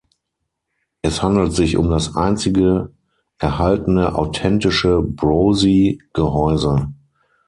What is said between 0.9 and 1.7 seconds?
Es handelt